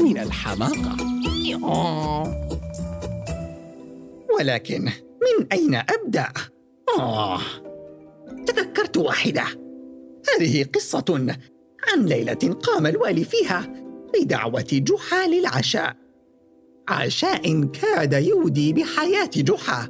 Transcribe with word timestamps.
من 0.00 0.18
الحماقة. 0.18 0.96
ولكن 4.38 4.82
من 5.22 5.46
أين 5.52 5.74
أبدأ؟ 5.74 6.28
آه 6.98 7.40
تذكرت 8.46 8.96
واحدة. 8.96 9.44
هذه 10.28 10.64
قصة 10.64 11.36
عن 11.88 12.06
ليلة 12.06 12.56
قام 12.62 12.86
الوالي 12.86 13.24
فيها 13.24 13.72
بدعوة 14.14 14.66
جحا 14.72 15.26
للعشاء. 15.26 15.96
عشاء 16.88 17.64
كاد 17.64 18.12
يودي 18.12 18.72
بحياة 18.72 19.30
جحا 19.36 19.88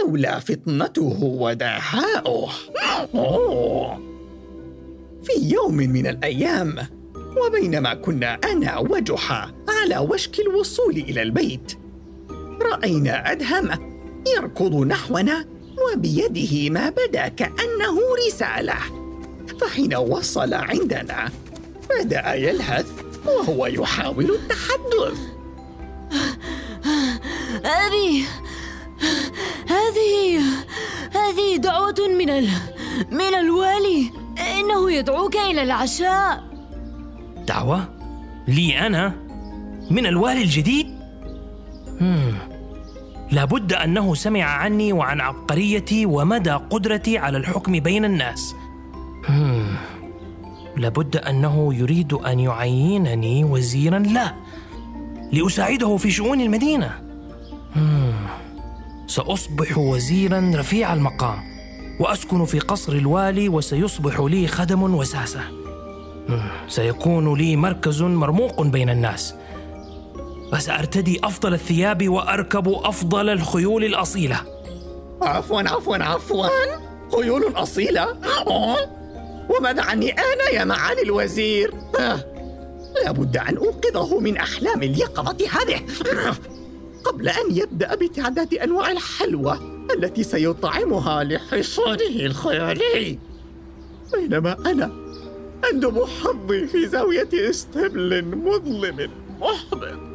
لولا 0.00 0.38
فطنته 0.38 1.24
ودهاؤه. 1.24 2.50
في 5.22 5.54
يوم 5.54 5.76
من 5.76 6.06
الأيام 6.06 7.01
وبينما 7.36 7.94
كنا 7.94 8.38
أنا 8.44 8.78
وجحا 8.78 9.52
على 9.68 9.98
وشك 9.98 10.40
الوصول 10.40 10.96
إلى 10.96 11.22
البيت. 11.22 11.78
رأينا 12.62 13.32
أدهم 13.32 13.70
يركض 14.36 14.74
نحونا 14.74 15.44
وبيده 15.82 16.70
ما 16.70 16.90
بدا 16.90 17.28
كأنه 17.28 17.98
رسالة. 18.26 18.76
فحين 19.60 19.94
وصل 19.94 20.54
عندنا 20.54 21.30
بدأ 21.90 22.34
يلهث 22.34 22.90
وهو 23.26 23.66
يحاول 23.66 24.30
التحدث. 24.30 25.18
أبي 27.64 28.24
هذه 29.66 30.40
هذه 31.10 31.56
دعوة 31.56 32.08
من 32.18 32.30
ال... 32.30 32.48
من 33.10 33.34
الوالي. 33.34 34.10
إنه 34.58 34.92
يدعوك 34.92 35.36
إلى 35.36 35.62
العشاء. 35.62 36.51
دعوة؟ 37.52 37.88
لي 38.48 38.86
أنا؟ 38.86 39.14
من 39.90 40.06
الوالي 40.06 40.42
الجديد؟ 40.42 40.86
مم. 42.00 42.32
لابد 43.30 43.72
أنه 43.72 44.14
سمع 44.14 44.42
عني 44.44 44.92
وعن 44.92 45.20
عبقريتي 45.20 46.06
ومدى 46.06 46.50
قدرتي 46.50 47.18
على 47.18 47.38
الحكم 47.38 47.72
بين 47.80 48.04
الناس 48.04 48.54
مم. 49.28 49.66
لابد 50.76 51.16
أنه 51.16 51.74
يريد 51.74 52.12
أن 52.12 52.40
يعينني 52.40 53.44
وزيرا 53.44 53.98
له 53.98 54.34
لأساعده 55.32 55.96
في 55.96 56.10
شؤون 56.10 56.40
المدينة 56.40 56.90
مم. 57.76 58.12
سأصبح 59.06 59.78
وزيرا 59.78 60.52
رفيع 60.54 60.94
المقام 60.94 61.38
وأسكن 62.00 62.44
في 62.44 62.58
قصر 62.58 62.92
الوالي 62.92 63.48
وسيصبح 63.48 64.20
لي 64.20 64.46
خدم 64.46 64.82
وساسة. 64.94 65.61
سيكون 66.68 67.38
لي 67.38 67.56
مركز 67.56 68.02
مرموق 68.02 68.62
بين 68.62 68.90
الناس. 68.90 69.34
وسأرتدي 70.52 71.20
أفضل 71.24 71.54
الثياب 71.54 72.08
وأركب 72.08 72.68
أفضل 72.68 73.28
الخيول 73.28 73.84
الأصيلة. 73.84 74.40
عفوا 75.22 75.60
عفوا 75.60 75.96
عفوا. 75.96 76.46
خيول 77.12 77.52
أصيلة. 77.56 78.16
وماذا 79.48 79.82
عني 79.82 80.10
أنا 80.12 80.48
يا 80.52 80.64
معالي 80.64 81.02
الوزير. 81.02 81.74
آه. 82.00 82.24
لابد 83.04 83.36
أن 83.36 83.56
أوقظه 83.56 84.20
من 84.20 84.36
أحلام 84.36 84.82
اليقظة 84.82 85.36
هذه. 85.50 85.80
قبل 87.04 87.28
أن 87.28 87.56
يبدأ 87.56 87.94
بتعداد 87.94 88.54
أنواع 88.54 88.90
الحلوى 88.90 89.58
التي 89.96 90.22
سيطعمها 90.22 91.24
لحصانه 91.24 92.26
الخيالي. 92.26 93.18
بينما 94.12 94.56
أنا 94.66 95.01
أندب 95.72 96.04
حظي 96.04 96.66
في 96.66 96.86
زاوية 96.86 97.28
استبل 97.32 98.24
مظلم. 98.24 99.10
محبط. 99.40 100.12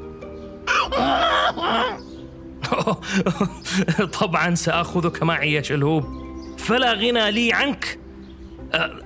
طبعا 4.21 4.55
سأخذك 4.55 5.23
معي 5.23 5.53
يا 5.53 5.61
شلهوب 5.61 6.03
فلا 6.57 6.93
غنى 6.93 7.31
لي 7.31 7.53
عنك. 7.53 7.99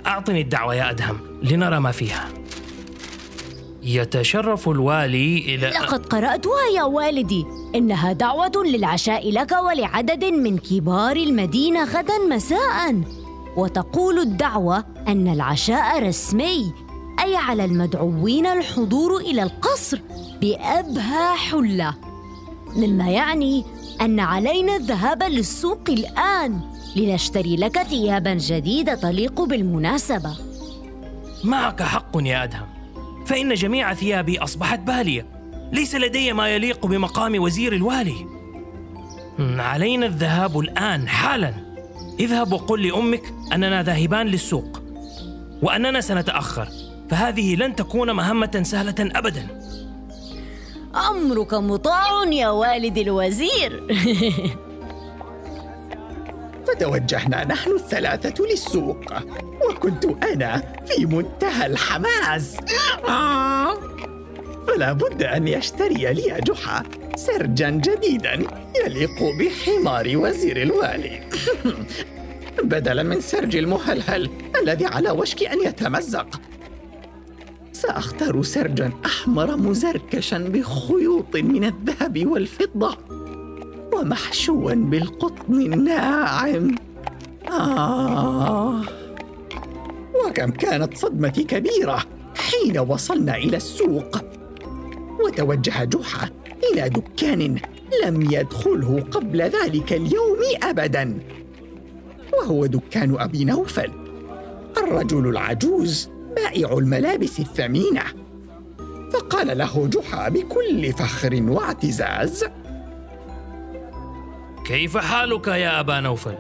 أعطني 0.05 0.41
الدعوة 0.41 0.75
يا 0.75 0.89
أدهم 0.89 1.19
لنرى 1.43 1.79
ما 1.79 1.91
فيها. 1.91 2.29
يتشرف 3.83 4.69
الوالي 4.69 5.37
إلى 5.37 5.67
لقد 5.69 6.05
قرأتها 6.05 6.67
يا 6.75 6.83
والدي. 6.83 7.45
إنها 7.75 8.13
دعوة 8.13 8.51
للعشاء 8.65 9.31
لك 9.31 9.51
ولعدد 9.51 10.25
من 10.25 10.57
كبار 10.57 11.15
المدينة 11.15 11.83
غدا 11.83 12.17
مساء. 12.29 13.01
وتقول 13.57 14.19
الدعوة 14.19 14.85
أن 15.07 15.27
العشاء 15.27 16.03
رسمي 16.03 16.73
أي 17.23 17.35
على 17.35 17.65
المدعوين 17.65 18.45
الحضور 18.45 19.17
إلى 19.17 19.43
القصر 19.43 19.99
بأبهى 20.41 21.37
حلة. 21.37 21.93
مما 22.75 23.09
يعني 23.09 23.65
أن 24.01 24.19
علينا 24.19 24.75
الذهاب 24.75 25.23
للسوق 25.23 25.89
الآن 25.89 26.59
لنشتري 26.95 27.55
لك 27.55 27.83
ثيابا 27.83 28.33
جديدة 28.33 28.95
تليق 28.95 29.41
بالمناسبة. 29.41 30.37
معك 31.43 31.83
حق 31.83 32.11
يا 32.15 32.43
أدهم. 32.43 32.67
فإن 33.25 33.53
جميع 33.53 33.93
ثيابي 33.93 34.39
أصبحت 34.39 34.79
بالية 34.79 35.25
ليس 35.71 35.95
لدي 35.95 36.33
ما 36.33 36.47
يليق 36.47 36.85
بمقام 36.85 37.41
وزير 37.41 37.73
الوالي. 37.73 38.25
علينا 39.39 40.05
الذهاب 40.05 40.59
الآن 40.59 41.07
حالا. 41.07 41.53
اذهب 42.19 42.53
وقل 42.53 42.87
لأمك 42.87 43.33
أننا 43.53 43.83
ذاهبان 43.83 44.27
للسوق. 44.27 44.80
وأننا 45.61 46.01
سنتأخر 46.01 46.67
فهذه 47.09 47.55
لن 47.55 47.75
تكون 47.75 48.11
مهمة 48.11 48.61
سهلة 48.63 48.95
أبداً. 48.99 49.47
أمرك 51.09 51.53
مطاع 51.53 52.23
يا 52.31 52.49
والد 52.49 52.97
الوزير. 52.97 53.83
فتوجهنا 56.67 57.43
نحن 57.43 57.71
الثلاثة 57.71 58.43
للسوق 58.45 59.13
وكنت 59.69 60.05
أنا 60.05 60.63
في 60.85 61.05
منتهى 61.05 61.65
الحماس. 61.65 62.57
آه. 63.09 63.77
فلا 64.67 64.93
بد 64.93 65.23
أن 65.23 65.47
يشتري 65.47 66.13
لي 66.13 66.41
جحا 66.47 66.83
سرجا 67.15 67.69
جديدا 67.69 68.33
يليق 68.85 69.19
بحمار 69.39 70.17
وزير 70.17 70.61
الوالي. 70.61 71.21
بدلا 72.63 73.03
من 73.03 73.21
سرج 73.21 73.55
المهلهل 73.55 74.29
الذي 74.61 74.85
على 74.85 75.11
وشك 75.11 75.43
أن 75.43 75.63
يتمزق. 75.65 76.41
سأختار 77.73 78.41
سرجا 78.41 78.91
أحمر 79.05 79.57
مزركشا 79.57 80.37
بخيوط 80.37 81.35
من 81.35 81.63
الذهب 81.63 82.27
والفضة 82.27 82.97
ومحشوا 83.93 84.73
بالقطن 84.73 85.53
الناعم. 85.53 86.75
آه. 87.51 88.81
وكم 90.25 90.51
كانت 90.51 90.97
صدمتي 90.97 91.43
كبيرة 91.43 92.03
حين 92.37 92.79
وصلنا 92.79 93.35
إلى 93.35 93.57
السوق. 93.57 94.17
وتوجه 95.25 95.83
جحا 95.83 96.29
إلى 96.71 96.89
دكان 96.89 97.59
لم 98.05 98.21
يدخله 98.21 99.03
قبل 99.11 99.41
ذلك 99.41 99.93
اليوم 99.93 100.39
أبدا. 100.63 101.19
وهو 102.41 102.65
دكان 102.65 103.19
أبي 103.19 103.45
نوفل. 103.45 103.91
الرجل 104.77 105.27
العجوز 105.29 106.09
بائع 106.35 106.77
الملابس 106.77 107.39
الثمينة. 107.39 108.03
فقال 109.13 109.57
له 109.57 109.87
جحا 109.87 110.29
بكل 110.29 110.93
فخر 110.93 111.43
واعتزاز. 111.43 112.45
كيف 114.65 114.97
حالك 114.97 115.47
يا 115.47 115.79
أبا 115.79 115.99
نوفل؟ 115.99 116.35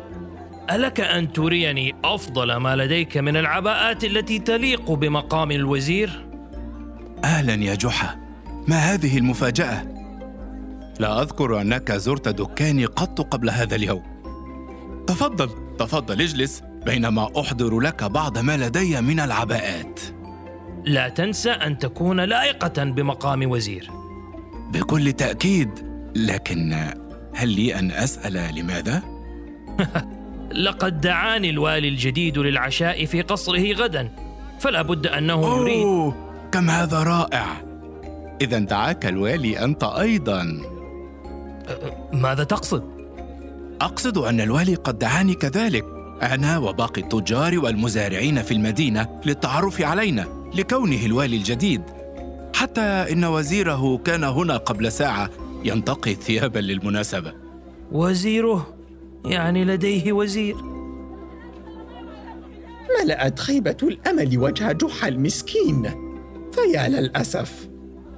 ألك 0.71 0.99
أن 0.99 1.33
تريني 1.33 1.95
أفضل 2.03 2.55
ما 2.55 2.75
لديك 2.75 3.17
من 3.17 3.37
العباءات 3.37 4.03
التي 4.03 4.39
تليق 4.39 4.91
بمقام 4.91 5.51
الوزير؟ 5.51 6.25
أهلا 7.23 7.53
يا 7.53 7.75
جحا. 7.75 8.15
ما 8.67 8.75
هذه 8.75 9.17
المفاجأة؟ 9.17 9.87
لا 10.99 11.21
أذكر 11.21 11.61
أنك 11.61 11.91
زرت 11.91 12.27
دكاني 12.29 12.85
قط 12.85 13.21
قبل 13.21 13.49
هذا 13.49 13.75
اليوم. 13.75 14.03
تفضل. 15.07 15.49
تفضل 15.85 16.21
اجلس 16.21 16.63
بينما 16.85 17.29
أحضر 17.39 17.79
لك 17.79 18.03
بعض 18.03 18.37
ما 18.37 18.57
لدي 18.57 19.01
من 19.01 19.19
العباءات. 19.19 19.99
لا 20.85 21.09
تنسى 21.09 21.51
أن 21.51 21.77
تكون 21.77 22.19
لائقة 22.19 22.83
بمقام 22.83 23.51
وزير. 23.51 23.89
بكل 24.73 25.13
تأكيد 25.13 25.69
لكن 26.15 26.93
هل 27.33 27.49
لي 27.49 27.75
أن 27.79 27.91
أسأل 27.91 28.55
لماذا؟ 28.55 29.03
لقد 30.65 31.01
دعاني 31.01 31.49
الوالي 31.49 31.87
الجديد 31.87 32.37
للعشاء 32.37 33.05
في 33.05 33.21
قصره 33.21 33.73
غدا 33.73 34.09
فلا 34.59 34.81
بد 34.81 35.07
أنه 35.07 35.57
يريد. 35.57 35.83
أوه 35.83 36.15
كم 36.51 36.69
هذا 36.69 37.03
رائع! 37.03 37.45
إذا 38.41 38.59
دعاك 38.59 39.05
الوالي 39.05 39.63
أنت 39.63 39.83
أيضا. 39.83 40.61
ماذا 42.13 42.43
تقصد؟ 42.43 43.00
أقصد 43.81 44.17
أن 44.17 44.41
الوالي 44.41 44.75
قد 44.75 44.99
دعاني 44.99 45.33
كذلك. 45.33 45.85
أنا 46.21 46.57
وباقي 46.57 47.01
التجار 47.01 47.59
والمزارعين 47.59 48.41
في 48.41 48.53
المدينة 48.53 49.21
للتعرف 49.25 49.81
علينا 49.81 50.27
لكونه 50.55 51.05
الوالي 51.05 51.37
الجديد. 51.37 51.81
حتى 52.55 52.81
إن 52.81 53.25
وزيره 53.25 53.97
كان 53.97 54.23
هنا 54.23 54.57
قبل 54.57 54.91
ساعة 54.91 55.29
ينتقي 55.63 56.13
ثيابا 56.13 56.59
للمناسبة. 56.59 57.33
وزيره؟ 57.91 58.73
يعني 59.25 59.65
لديه 59.65 60.13
وزير. 60.13 60.55
ملأت 63.01 63.39
خيبة 63.39 63.77
الأمل 63.83 64.37
وجه 64.37 64.71
جحا 64.71 65.07
المسكين. 65.07 65.91
فيا 66.51 66.87
للأسف 66.87 67.69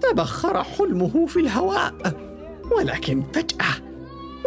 تبخر 0.01 0.63
حلمه 0.63 1.25
في 1.25 1.39
الهواء 1.39 1.93
ولكن 2.77 3.23
فجأة 3.33 3.82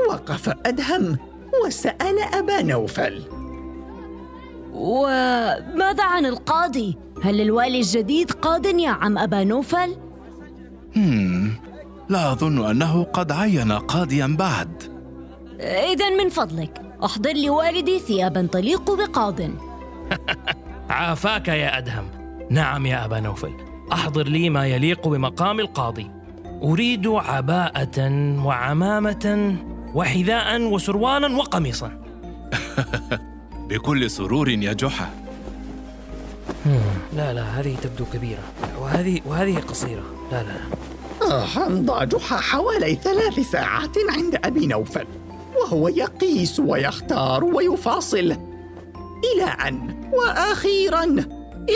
وقف 0.08 0.49
أدهم 0.67 1.19
وسأل 1.67 2.19
أبا 2.35 2.62
نوفل. 2.62 3.23
وماذا 4.73 6.05
عن 6.05 6.26
القاضي؟ 6.26 6.99
هل 7.23 7.41
الوالي 7.41 7.79
الجديد 7.79 8.31
قاض 8.31 8.67
يا 8.67 8.91
عم 8.91 9.19
أبا 9.19 9.44
نوفل؟ 9.44 9.97
هم 10.97 11.53
لا 12.08 12.32
أظن 12.32 12.70
أنه 12.70 13.03
قد 13.03 13.32
عين 13.32 13.73
قاضيا 13.73 14.37
بعد. 14.38 14.82
إذا 15.61 16.11
من 16.11 16.29
فضلك 16.29 16.82
أحضر 17.05 17.32
لي 17.32 17.50
والدي 17.50 17.99
ثيابا 17.99 18.49
تليق 18.53 18.91
بقاض 18.94 19.41
عافاك 20.91 21.49
يا 21.49 21.79
أدهم. 21.79 22.05
نعم 22.50 22.87
يا 22.87 23.05
أبا 23.05 23.20
نوفل 23.20 23.53
أحضر 23.93 24.29
لي 24.29 24.50
ما 24.50 24.67
يليق 24.67 25.08
بمقام 25.08 25.61
القاضي. 25.61 26.11
أريد 26.62 27.06
عباءة 27.06 28.11
وعمامة 28.44 29.56
وحذاء 29.96 30.60
وسروالا 30.60 31.37
وقميصا. 31.37 31.90
بكل 33.69 34.10
سرور 34.10 34.48
يا 34.48 34.72
جحا. 34.72 35.10
لا 37.12 37.32
لا 37.34 37.43
هذه 37.43 37.76
تبدو 37.82 38.04
كبيرة. 38.12 38.43
وهذه 38.81 39.20
وهذه 39.26 39.58
قصيرة. 39.58 40.02
لا 40.32 40.43
لا 40.43 40.56
آه، 41.22 41.66
أمضى 41.66 42.06
جحا 42.06 42.37
حوالي 42.37 42.94
ثلاث 42.94 43.50
ساعات 43.50 43.98
عند 44.10 44.38
أبي 44.44 44.66
نوفل 44.66 45.06
وهو 45.60 45.88
يقيس 45.88 46.60
ويختار 46.60 47.44
ويفاصل. 47.44 48.37
إلى 49.34 49.44
أن 49.69 49.96
وأخيرا 50.12 51.16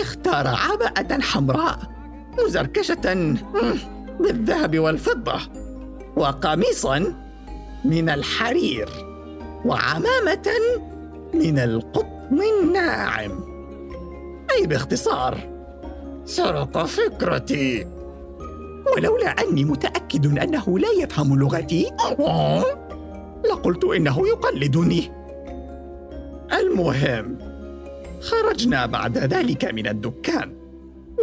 اختار 0.00 0.46
عباءة 0.46 1.20
حمراء 1.20 1.78
مزركشة 2.38 3.36
بالذهب 4.20 4.78
والفضة 4.78 5.40
وقميصا 6.16 7.29
من 7.84 8.08
الحرير 8.08 8.88
وعمامة 9.64 10.48
من 11.34 11.58
القطن 11.58 12.40
الناعم. 12.62 13.44
أي 14.50 14.66
باختصار 14.66 15.38
سرق 16.24 16.84
فكرتي. 16.84 17.86
ولولا 18.96 19.30
أني 19.30 19.64
متأكد 19.64 20.38
أنه 20.38 20.78
لا 20.78 20.88
يفهم 21.02 21.38
لغتي 21.38 21.90
لقلت 23.50 23.84
إنه 23.84 24.28
يقلدني. 24.28 25.12
المهم 26.60 27.38
خرجنا 28.20 28.86
بعد 28.86 29.18
ذلك 29.18 29.64
من 29.64 29.86
الدكان 29.86 30.56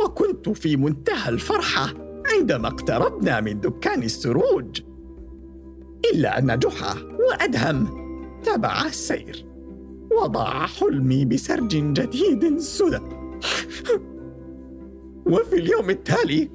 وكنت 0.04 0.50
في 0.50 0.78
منتهى 0.78 1.30
الفرحة 1.30 1.94
عندما 2.34 2.68
اقتربنا 2.68 3.42
من 3.42 3.60
دكان 3.60 4.04
السروج. 4.04 4.82
إلا 6.14 6.40
أن 6.40 6.60
جحا 6.60 6.96
وأدهم 7.30 7.88
تبع 8.44 8.86
السير 8.86 9.46
وضاع 10.12 10.66
حلمي 10.66 11.26
بسرج 11.26 11.94
جديد 11.94 12.60
سدى. 12.60 13.00
وفي 15.26 15.56
اليوم 15.56 15.90
التالي 15.90 16.50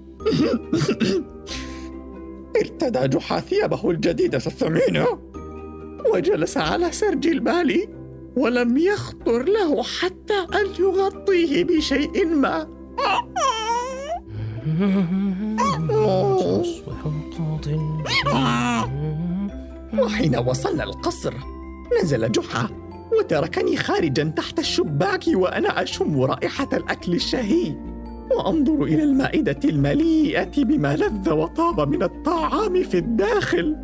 ارتدى 2.57 3.09
جحا 3.09 3.41
ثيابه 3.41 3.91
الجديدة 3.91 4.39
الثمينة 4.39 5.07
وجلس 6.15 6.57
على 6.57 6.93
سرج 6.93 7.27
البال 7.27 7.89
ولم 8.37 8.79
يخطر 8.79 9.43
له 9.43 9.83
حتى 9.83 10.47
أن 10.55 10.67
يغطيه 10.79 11.65
بشيء 11.65 12.27
ما. 12.27 12.69
وحين 19.99 20.37
وصلنا 20.37 20.85
القصر 20.85 21.35
نزل 22.03 22.33
جحا 22.33 22.69
وتركني 23.19 23.77
خارجا 23.77 24.25
تحت 24.37 24.59
الشباك 24.59 25.25
وأنا 25.29 25.83
أشم 25.83 26.21
رائحة 26.21 26.69
الأكل 26.73 27.15
الشهي 27.15 27.77
وأنظر 28.31 28.85
إلى 28.85 29.03
المائدة 29.03 29.61
المليئة 29.65 30.65
بما 30.65 30.97
لذ 30.97 31.31
وطاب 31.31 31.89
من 31.89 32.03
الطعام 32.03 32.83
في 32.83 32.99
الداخل. 32.99 33.77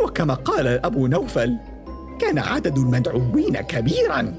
وكما 0.00 0.34
قال 0.34 0.66
أبو 0.66 1.06
نوفل 1.06 1.56
كان 2.18 2.38
عدد 2.38 2.78
المدعوين 2.78 3.56
كبيرا 3.56 4.34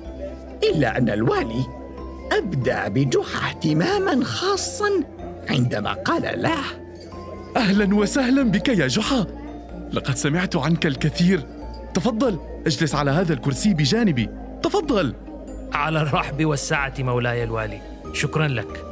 إلا 0.64 0.98
أن 0.98 1.10
الوالي 1.10 1.66
أبدى 2.32 2.76
بجحا 3.06 3.50
اهتماما 3.50 4.24
خاصا 4.26 4.90
عندما 5.50 5.94
قال 5.94 6.42
له 6.42 6.62
أهلا 7.58 7.96
وسهلا 7.96 8.44
بك 8.44 8.70
يا 8.70 8.88
جحا. 8.88 9.41
لقد 9.94 10.16
سمعت 10.16 10.56
عنك 10.56 10.86
الكثير. 10.86 11.48
تفضل 11.94 12.40
اجلس 12.68 12.96
على 12.96 13.12
هذا 13.12 13.34
الكرسي 13.34 13.74
بجانبي. 13.74 14.30
تفضل. 14.64 15.16
على 15.74 16.02
الرحب 16.02 16.46
والسعة 16.46 16.94
مولاي 17.00 17.44
الوالي. 17.44 17.82
شكرا 18.14 18.48
لك. 18.48 18.86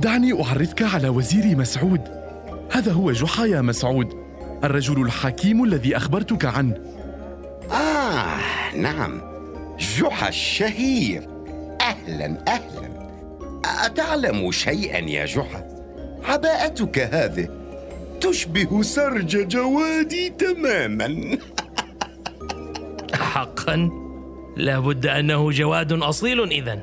دعني 0.00 0.44
أعرفك 0.44 0.82
على 0.82 1.08
وزيري 1.08 1.54
مسعود. 1.54 2.00
هذا 2.72 2.92
هو 2.92 3.12
جحا 3.12 3.44
يا 3.44 3.60
مسعود 3.60 4.08
الرجل 4.64 5.02
الحكيم 5.02 5.64
الذي 5.64 5.96
أخبرتك 5.96 6.44
عنه. 6.44 6.74
آه 7.72 8.76
نعم. 8.76 9.20
جحا 9.98 10.28
الشهير. 10.28 11.28
أهلا 11.80 12.44
أهلا. 12.48 13.08
أتعلم 13.64 14.50
شيئا 14.50 14.98
يا 14.98 15.26
جحا؟ 15.26 15.64
عباءتك 16.24 16.98
هذه. 16.98 17.63
تشبه 18.24 18.82
سرج 18.82 19.48
جوادي 19.48 20.30
تماما. 20.30 21.38
حقا؟ 23.14 23.90
لابد 24.56 25.06
أنه 25.06 25.50
جواد 25.50 25.92
أصيل 25.92 26.42
إذن 26.42 26.80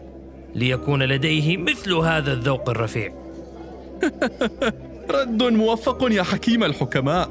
ليكون 0.56 1.04
لديه 1.04 1.58
مثل 1.58 1.94
هذا 1.94 2.34
الذوق 2.34 2.70
الرفيع. 2.70 3.14
رد 5.16 5.44
موفق 5.44 6.08
يا 6.12 6.24
حكيم 6.24 6.64
الحكماء. 6.64 7.30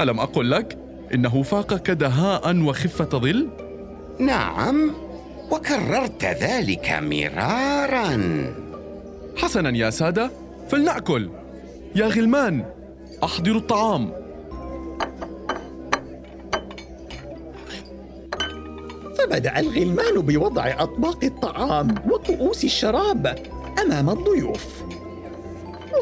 ألم 0.00 0.20
أقل 0.20 0.50
لك 0.50 0.78
إنه 1.14 1.42
فاقك 1.42 1.90
دهاء 1.90 2.62
وخفة 2.62 3.18
ظل؟ 3.18 3.48
نعم 4.18 4.90
وكررت 5.50 6.24
ذلك 6.24 6.98
مرارا. 7.02 8.20
حسنا 9.36 9.76
يا 9.76 9.90
سادة 9.90 10.30
فلنأكل. 10.68 11.30
يا 11.96 12.06
غلمان 12.06 12.73
أحضروا 13.24 13.56
الطعام. 13.56 14.12
فبدأ 19.18 19.60
الغلمان 19.60 20.20
بوضع 20.20 20.74
أطباق 20.78 21.24
الطعام 21.24 21.94
وكؤوس 22.10 22.64
الشراب 22.64 23.38
أمام 23.82 24.10
الضيوف. 24.10 24.82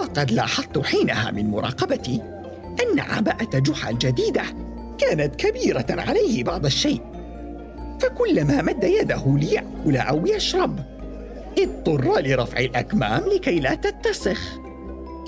وقد 0.00 0.30
لاحظت 0.30 0.78
حينها 0.78 1.30
من 1.30 1.50
مراقبتي 1.50 2.22
أن 2.82 3.00
عباءة 3.00 3.58
جحا 3.58 3.90
الجديدة 3.90 4.42
كانت 4.98 5.36
كبيرة 5.36 5.86
عليه 5.90 6.44
بعض 6.44 6.66
الشيء. 6.66 7.00
فكلما 8.00 8.62
مد 8.62 8.84
يده 8.84 9.22
ليأكل 9.26 9.96
أو 9.96 10.26
يشرب 10.26 10.78
اضطر 11.58 12.20
لرفع 12.20 12.58
الأكمام 12.58 13.22
لكي 13.34 13.60
لا 13.60 13.74
تتسخ. 13.74 14.61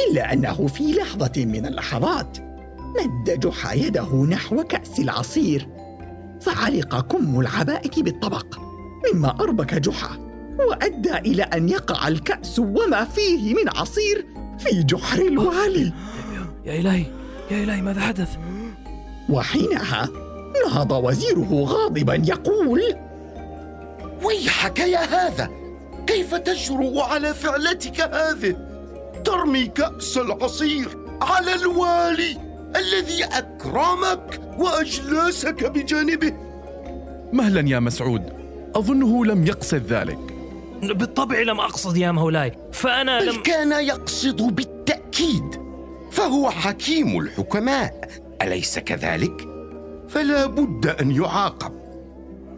إلا 0.01 0.33
أنه 0.33 0.67
في 0.67 0.93
لحظة 0.93 1.33
من 1.45 1.67
اللحظات 1.67 2.39
مد 2.79 3.41
جحا 3.41 3.73
يده 3.75 4.25
نحو 4.25 4.63
كأس 4.63 4.99
العصير 4.99 5.69
فعلق 6.41 7.01
كم 7.01 7.41
العباءة 7.41 8.03
بالطبق 8.03 8.59
مما 9.13 9.41
أربك 9.41 9.75
جحا 9.75 10.19
وأدى 10.69 11.17
إلى 11.17 11.43
أن 11.43 11.69
يقع 11.69 12.09
الكأس 12.09 12.59
وما 12.59 13.05
فيه 13.05 13.55
من 13.55 13.69
عصير 13.77 14.27
في 14.59 14.83
جحر 14.83 15.19
الوالي 15.19 15.93
يا 16.65 16.81
إلهي 16.81 17.05
يا 17.51 17.65
إلهي 17.65 17.83
ماذا 17.83 18.01
حدث؟ 18.01 18.37
وحينها 19.29 20.09
نهض 20.67 20.93
وزيره 20.93 21.65
غاضبا 21.65 22.15
يقول 22.15 22.83
ويحك 24.25 24.79
يا 24.79 24.99
هذا 24.99 25.51
كيف 26.07 26.35
تجرؤ 26.35 27.01
على 27.01 27.35
فعلتك 27.35 28.01
هذه 28.01 28.74
ترمي 29.25 29.66
كأس 29.66 30.18
العصير 30.18 30.88
على 31.23 31.54
الوالي 31.54 32.38
الذي 32.76 33.25
أكرمك 33.25 34.40
وأجلسك 34.59 35.64
بجانبه. 35.64 36.33
مهلا 37.33 37.68
يا 37.68 37.80
مسعود؟ 37.80 38.23
أظنه 38.76 39.25
لم 39.25 39.47
يقصد 39.47 39.83
ذلك. 39.87 40.18
بالطبع 40.83 41.38
لم 41.38 41.61
أقصد 41.61 41.97
يا 41.97 42.12
مولاي 42.12 42.52
فأنا 42.73 43.21
بل 43.21 43.26
لم 43.26 43.42
كان 43.42 43.73
يقصد 43.73 44.42
بالتأكيد 44.42 45.61
فهو 46.11 46.50
حكيم 46.50 47.18
الحكماء. 47.18 48.09
أليس 48.42 48.78
كذلك؟ 48.78 49.49
فلا 50.09 50.47
بد 50.47 50.87
أن 50.87 51.11
يعاقب. 51.11 51.73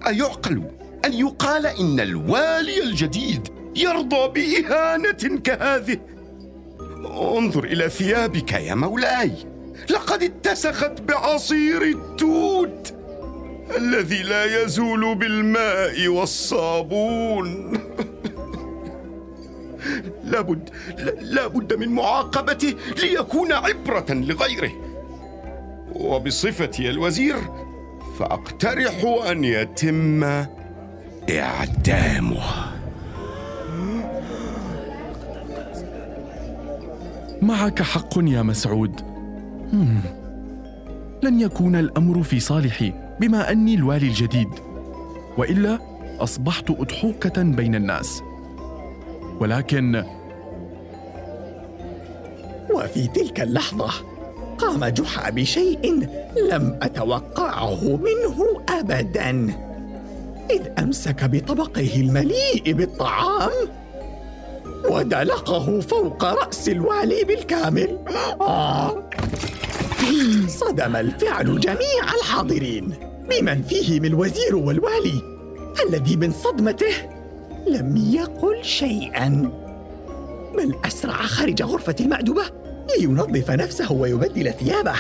أيعقل 0.07 0.63
أن 1.05 1.13
يقال 1.13 1.67
إن 1.67 2.01
الوالي 2.01 2.83
الجديد 2.83 3.49
يرضى 3.77 4.29
بإهانة 4.29 5.41
كهذه؟ 5.45 5.99
انظر 7.05 7.65
إلى 7.65 7.89
ثيابك 7.89 8.53
يا 8.53 8.75
مولاي. 8.75 9.33
لقد 9.91 10.23
اتسخت 10.23 11.01
بعصير 11.01 11.83
التوت 11.83 12.95
الذي 13.77 14.23
لا 14.23 14.63
يزول 14.63 15.15
بالماء 15.15 16.09
والصابون. 16.09 17.73
لابد 20.25 20.71
لابد 21.21 21.75
من 21.75 21.89
معاقبته 21.89 22.75
ليكون 23.03 23.53
عبرة 23.53 24.07
لغيره. 24.11 24.73
وبصفتي 25.93 26.91
الوزير 26.91 27.37
فأقترح 28.19 29.05
أن 29.31 29.45
يتم 29.45 30.25
إعدامه 31.31 32.76
معك 37.43 37.83
حق 37.83 38.19
يا 38.19 38.43
مسعود. 38.43 39.01
هم. 39.73 40.01
لن 41.23 41.41
يكون 41.41 41.77
الأمر 41.77 42.23
في 42.23 42.41
صالحي 42.41 42.93
بما 43.21 43.53
أني 43.53 43.75
الوالي 43.75 44.07
الجديد. 44.07 44.49
وإلا 45.39 45.79
أصبحت 46.21 46.71
أضحوكة 46.71 47.43
بين 47.43 47.75
الناس. 47.75 48.23
ولكن 49.41 50.05
وفي 52.75 53.07
تلك 53.07 53.41
اللحظة 53.41 53.91
قام 54.59 54.85
جحا 54.85 55.31
بشيء 55.31 56.09
لم 56.51 56.79
أتوقعه 56.83 57.85
منه 57.85 58.63
أبدا. 58.69 59.31
إذ 60.51 60.63
أمسك 60.79 61.25
بطبقه 61.25 61.97
المليء 61.97 62.73
بالطعام 62.73 63.51
ودلقه 64.97 65.81
فوق 65.81 66.25
رأس 66.25 66.69
الوالي 66.69 67.25
بالكامل 67.25 67.99
آه. 68.41 69.11
صدم 70.49 70.97
الفعل 70.97 71.61
جميع 71.61 72.15
الحاضرين. 72.19 72.95
بمن 73.31 73.63
فيهم 73.63 74.05
الوزير 74.05 74.57
والوالي 74.57 75.23
الذي 75.89 76.17
من 76.17 76.33
صدمته 76.33 76.95
لم 77.67 77.97
يقل 77.97 78.65
شيئا. 78.65 79.51
بل 80.57 80.75
أسرع 80.85 81.17
خارج 81.17 81.63
غرفة 81.63 81.97
المأدبة 82.01 82.43
لينظف 82.99 83.51
نفسه 83.51 83.93
ويبدل 83.93 84.53
ثيابه 84.53 84.95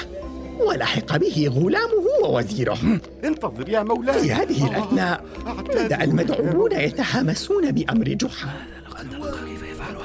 ولحق 0.61 1.17
به 1.17 1.53
غلامه 1.55 2.07
ووزيره. 2.25 2.79
انتظر 3.25 3.69
يا 3.69 3.83
مولاي. 3.83 4.21
في 4.21 4.33
هذه 4.33 4.67
الأثناء 4.71 5.25
بدأ 5.69 6.05
المدعوون 6.05 6.73
يتهامسون 6.73 7.71
بأمر 7.71 8.09
جحا. 8.09 8.49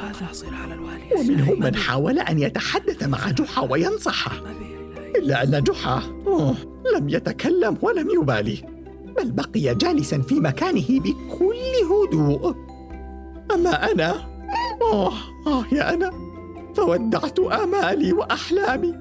كيف 0.01 0.21
يفعل 0.21 0.25
هذا 0.25 0.31
أصير 0.31 0.55
على 0.55 0.73
الوالي 0.73 1.03
ومنهم 1.19 1.59
من 1.59 1.75
حاول 1.75 2.19
أن 2.19 2.39
يتحدث 2.39 3.03
مع 3.03 3.31
جحا 3.31 3.61
وينصحه 3.61 4.31
إلا 5.15 5.43
أن 5.43 5.63
جحا 5.63 6.01
أوه، 6.27 6.55
لم 6.95 7.09
يتكلم 7.09 7.77
ولم 7.81 8.09
يبالي 8.09 8.63
بل 9.17 9.31
بقي 9.31 9.75
جالسا 9.75 10.21
في 10.21 10.35
مكانه 10.35 10.99
بكل 10.99 11.55
هدوء. 11.91 12.55
أما 13.51 13.91
أنا؟ 13.91 14.15
آه 14.93 15.13
آه 15.47 15.65
يا 15.71 15.93
أنا. 15.93 16.11
فودعت 16.75 17.39
آمالي 17.39 18.13
وأحلامي 18.13 18.95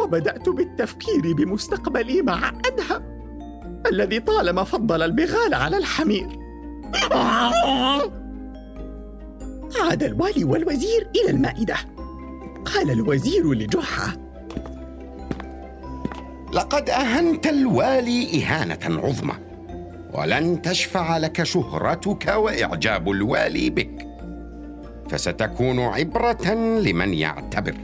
وبدأت 0.00 0.48
بالتفكير 0.48 1.32
بمستقبلي 1.32 2.22
مع 2.22 2.48
أدهم 2.48 3.02
الذي 3.86 4.20
طالما 4.20 4.64
فضل 4.64 5.02
البغال 5.02 5.54
على 5.54 5.76
الحمير. 5.76 6.28
عاد 9.82 10.02
الوالي 10.02 10.44
والوزير 10.44 11.08
إلى 11.16 11.30
المائدة. 11.30 11.76
قال 12.64 12.90
الوزير 12.90 13.52
لجحا 13.52 14.16
لقد 16.52 16.90
أهنت 16.90 17.46
الوالي 17.46 18.42
إهانة 18.42 19.00
عظمى 19.06 19.34
ولن 20.12 20.62
تشفع 20.62 21.16
لك 21.16 21.42
شهرتك 21.42 22.26
وإعجاب 22.36 23.10
الوالي 23.10 23.70
بك. 23.70 24.06
فستكون 25.10 25.80
عبرة 25.80 26.54
لمن 26.80 27.14
يعتبر 27.14 27.74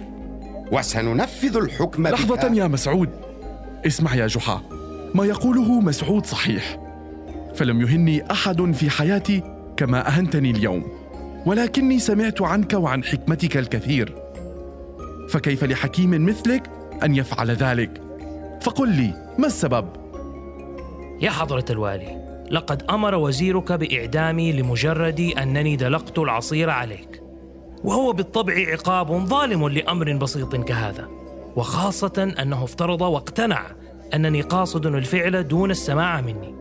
وسننفذ 0.72 1.56
الحكم 1.56 2.06
لحظة 2.06 2.54
يا 2.54 2.66
مسعود. 2.66 3.08
اسمع 3.86 4.14
يا 4.14 4.26
جحا 4.26 4.62
ما 5.14 5.24
يقوله 5.24 5.80
مسعود 5.80 6.26
صحيح 6.26 6.80
فلم 7.54 7.80
يهني 7.80 8.30
أحد 8.30 8.72
في 8.72 8.90
حياتي 8.90 9.42
كما 9.76 10.08
أهنتني 10.08 10.50
اليوم. 10.50 10.99
ولكني 11.46 11.98
سمعت 11.98 12.42
عنك 12.42 12.72
وعن 12.72 13.04
حكمتك 13.04 13.56
الكثير 13.56 14.14
فكيف 15.28 15.64
لحكيم 15.64 16.26
مثلك 16.26 16.70
أن 17.02 17.14
يفعل 17.14 17.50
ذلك؟ 17.50 18.00
فقل 18.62 18.88
لي 18.88 19.34
ما 19.38 19.46
السبب؟ 19.46 19.88
يا 21.20 21.30
حضرة 21.30 21.64
الوالي 21.70 22.30
لقد 22.50 22.82
أمر 22.90 23.14
وزيرك 23.14 23.72
بإعدامي 23.72 24.52
لمجرد 24.52 25.20
أنني 25.20 25.76
دلقت 25.76 26.18
العصير 26.18 26.70
عليك 26.70 27.22
وهو 27.84 28.12
بالطبع 28.12 28.54
عقاب 28.72 29.26
ظالم 29.26 29.68
لأمر 29.68 30.12
بسيط 30.16 30.56
كهذا 30.56 31.08
وخاصة 31.56 32.34
أنه 32.42 32.64
افترض 32.64 33.00
واقتنع 33.00 33.66
أنني 34.14 34.40
قاصد 34.40 34.86
الفعل 34.86 35.48
دون 35.48 35.70
السماع 35.70 36.20
مني 36.20 36.54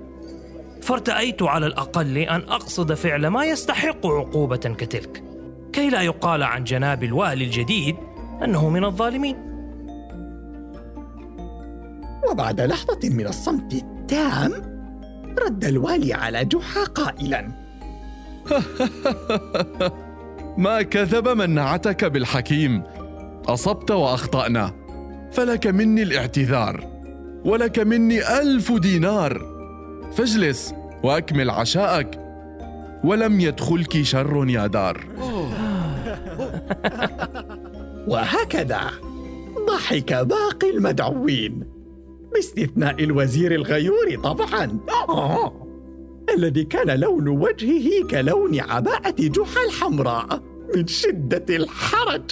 فارتأيت 0.82 1.44
على 1.44 1.68
الأقل 1.68 2.18
أن 2.18 2.42
أقصد 2.42 2.94
فعل 2.94 3.28
ما 3.28 3.46
يستحق 3.46 4.08
عقوبة 4.08 4.58
كتلك 4.58 5.24
كي 5.74 5.90
لا 5.90 6.02
يقال 6.02 6.44
عن 6.44 6.64
جناب 6.64 7.04
الوالي 7.04 7.44
الجديد 7.44 7.96
أنه 8.44 8.70
من 8.70 8.84
الظالمين. 8.84 9.36
وبعد 12.32 12.62
لحظة 12.62 13.00
من 13.04 13.28
الصمت 13.28 13.74
التام 13.74 14.52
رد 15.46 15.66
الوالي 15.66 16.14
على 16.14 16.46
جحا 16.46 16.84
قائلا. 16.84 17.52
ما 20.58 20.82
كذب 20.82 21.28
من 21.28 21.50
نعتك 21.50 22.06
بالحكيم. 22.06 22.84
أصبت 23.46 23.92
وأخطأنا. 23.92 24.74
فلك 25.32 25.68
مني 25.68 26.04
الاعتذار. 26.04 26.90
ولك 27.46 27.80
مني 27.80 28.40
ألف 28.40 28.72
دينار. 28.72 29.59
فاجلس 30.12 30.74
وأكمل 31.04 31.50
عشاءك 31.50 32.20
ولم 33.04 33.40
يدخلك 33.40 34.02
شر 34.02 34.46
يا 34.48 34.68
دار 34.68 35.06
وهكذا 38.08 38.92
ضحك 39.68 40.14
باقي 40.14 40.70
المدعوين 40.70 41.64
باستثناء 42.34 43.04
الوزير 43.04 43.56
الغيور 43.56 44.16
طبعا. 44.24 44.80
الذي 46.38 46.64
كان 46.64 47.00
لون 47.00 47.28
وجهه 47.28 48.08
كلون 48.08 48.60
عباءة 48.60 49.16
جحا 49.20 49.64
الحمراء 49.68 50.44
من 50.76 50.88
شدة 50.88 51.46
الحرج. 51.56 52.32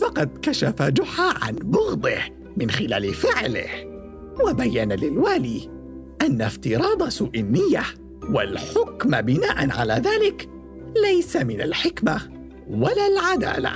فقد 0.00 0.38
كشف 0.42 0.82
جحا 0.82 1.34
عن 1.42 1.54
بغضه 1.54 2.18
من 2.56 2.70
خلال 2.70 3.14
فعله 3.14 3.93
وبين 4.40 4.92
للوالي 4.92 5.70
أن 6.22 6.42
افتراض 6.42 7.08
سوء 7.08 7.40
النية 7.40 7.82
والحكم 8.30 9.20
بناء 9.20 9.70
على 9.70 10.02
ذلك 10.04 10.48
ليس 11.02 11.36
من 11.36 11.60
الحكمة 11.60 12.20
ولا 12.70 13.06
العدالة 13.06 13.72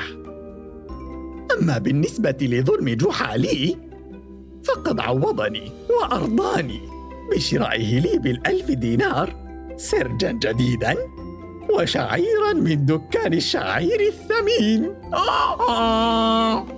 أما 1.59 1.79
بالنسبة 1.79 2.37
لظلم 2.41 2.89
جحا 2.89 3.37
لي 3.37 3.77
فقد 4.65 5.01
عوضني 5.01 5.73
وأرضاني 5.91 6.81
بشرائه 7.33 8.01
لي 8.01 8.19
بالألف 8.19 8.71
دينار 8.71 9.35
سرجا 9.77 10.33
جديدا 10.33 10.97
وشعيرا 11.71 12.53
من 12.53 12.87
دكان 12.87 13.35
الشعير 13.35 14.01
الثمين 14.01 14.95
آه. 15.15 16.78